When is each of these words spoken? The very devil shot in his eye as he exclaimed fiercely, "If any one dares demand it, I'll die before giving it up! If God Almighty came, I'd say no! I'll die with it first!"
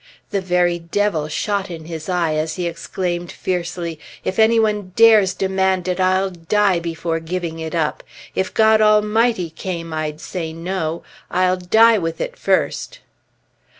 The 0.31 0.41
very 0.41 0.79
devil 0.79 1.27
shot 1.27 1.69
in 1.69 1.85
his 1.85 2.09
eye 2.09 2.33
as 2.33 2.55
he 2.55 2.65
exclaimed 2.65 3.31
fiercely, 3.31 3.99
"If 4.23 4.39
any 4.39 4.59
one 4.59 4.93
dares 4.95 5.35
demand 5.35 5.87
it, 5.87 5.99
I'll 5.99 6.31
die 6.31 6.79
before 6.79 7.19
giving 7.19 7.59
it 7.59 7.75
up! 7.75 8.01
If 8.33 8.51
God 8.51 8.81
Almighty 8.81 9.51
came, 9.51 9.93
I'd 9.93 10.19
say 10.19 10.53
no! 10.53 11.03
I'll 11.29 11.57
die 11.57 11.99
with 11.99 12.19
it 12.19 12.35
first!" 12.35 12.97